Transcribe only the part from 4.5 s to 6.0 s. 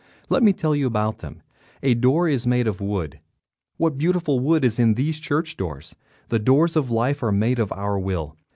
is in these church doors!